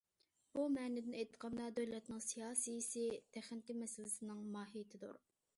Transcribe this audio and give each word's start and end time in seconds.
بۇ 0.53 0.63
مەنىدىن 0.77 1.17
ئېيتقاندا 1.19 1.67
دۆلەتنىڭ 1.81 2.23
سىياسىيسى 2.29 3.07
تېخنىكا 3.37 3.79
مەسىلىسىنىڭ 3.85 4.45
ماھىيىتىدۇر. 4.57 5.19